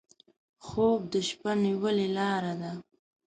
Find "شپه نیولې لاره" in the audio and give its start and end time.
1.27-2.53